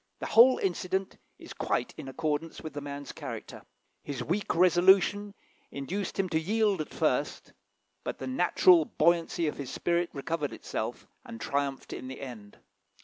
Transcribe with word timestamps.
The 0.17 0.25
whole 0.25 0.57
incident 0.57 1.19
is 1.37 1.53
quite 1.53 1.93
in 1.95 2.07
accordance 2.07 2.59
with 2.61 2.73
the 2.73 2.81
man's 2.81 3.11
character. 3.11 3.61
His 4.01 4.23
weak 4.23 4.55
resolution 4.55 5.35
induced 5.69 6.17
him 6.19 6.25
at 6.25 6.31
first 6.31 6.37
to 6.39 7.51
yield, 7.51 7.53
but 8.03 8.17
the 8.17 8.25
natural 8.25 8.85
buoyancy 8.85 9.45
of 9.45 9.57
his 9.57 9.69
spirit 9.69 10.09
recovered 10.11 10.53
itself, 10.53 11.05
and 11.23 11.39
triumphed 11.39 11.93
in 11.93 12.07
the 12.07 12.19
end. 12.19 12.57